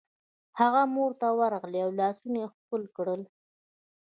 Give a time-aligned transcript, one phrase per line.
[0.59, 3.21] هغه مور ته ورغله او لاسونه یې ښکل کړل